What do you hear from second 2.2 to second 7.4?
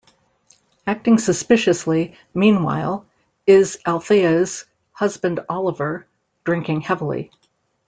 meanwhile, is Althea's husband Oliver, drinking heavily.